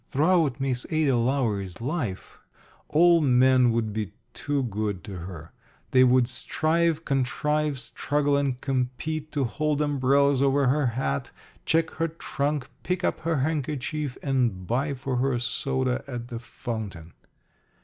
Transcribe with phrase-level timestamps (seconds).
[0.07, 2.39] Throughout Miss Ada Lowery's life
[2.89, 5.51] all men would be to good to her.
[5.91, 11.29] They would strive, contrive, struggle, and compete to hold umbrellas over her hat,
[11.67, 17.13] check her trunk, pick up her handkerchief, and buy for her soda at the fountain.